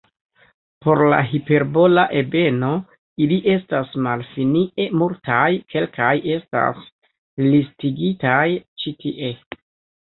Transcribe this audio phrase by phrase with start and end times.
[0.85, 2.69] Por la hiperbola ebeno
[3.27, 5.45] ili estas malfinie multaj,
[5.77, 6.83] kelkaj estas
[7.53, 8.45] listigitaj
[8.83, 9.35] ĉi tie.